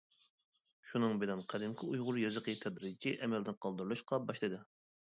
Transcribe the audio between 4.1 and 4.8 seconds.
باشلىدى.